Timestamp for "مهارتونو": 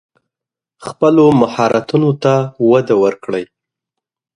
1.41-2.11